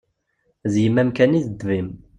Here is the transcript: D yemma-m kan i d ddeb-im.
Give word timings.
D 0.71 0.73
yemma-m 0.83 1.09
kan 1.17 1.37
i 1.39 1.41
d 1.47 1.47
ddeb-im. 1.49 1.89